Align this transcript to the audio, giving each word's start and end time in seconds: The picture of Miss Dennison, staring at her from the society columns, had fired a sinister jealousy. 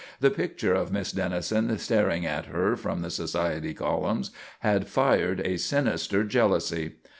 The 0.19 0.31
picture 0.31 0.73
of 0.73 0.91
Miss 0.91 1.11
Dennison, 1.11 1.77
staring 1.77 2.25
at 2.25 2.47
her 2.47 2.75
from 2.75 3.03
the 3.03 3.11
society 3.11 3.75
columns, 3.75 4.31
had 4.61 4.87
fired 4.87 5.41
a 5.45 5.57
sinister 5.57 6.23
jealousy. 6.23 6.93